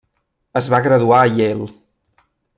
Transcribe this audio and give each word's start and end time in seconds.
Es 0.61 0.69
va 0.75 0.79
graduar 0.87 1.21
a 1.21 1.29
Yale. 1.37 1.69